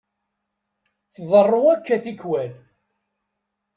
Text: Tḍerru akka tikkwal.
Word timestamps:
Tḍerru 1.15 1.61
akka 1.73 1.97
tikkwal. 2.03 2.51